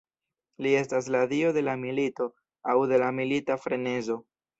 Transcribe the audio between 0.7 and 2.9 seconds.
estas la dio de la milito aŭ